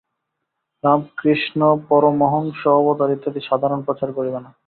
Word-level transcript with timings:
রামকৃষ্ণ 0.83 1.59
পরমহংস 1.89 2.61
অবতার 2.79 3.09
ইত্যাদি 3.15 3.41
সাধারণে 3.49 3.83
প্রচার 3.87 4.09
করিবে 4.17 4.39
না। 4.45 4.49